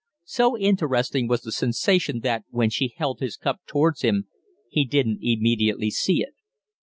So 0.25 0.57
interesting 0.57 1.27
was 1.27 1.41
the 1.43 1.51
sensation 1.51 2.21
that, 2.21 2.43
when 2.49 2.71
she 2.71 2.95
held 2.97 3.19
his 3.19 3.37
cup 3.37 3.59
towards 3.67 4.01
him, 4.01 4.25
he 4.67 4.83
didn't 4.83 5.19
immediately 5.21 5.91
see 5.91 6.23
it. 6.23 6.33